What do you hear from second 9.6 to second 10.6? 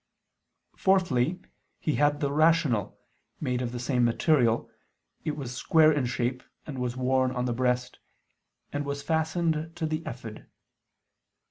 to the ephod.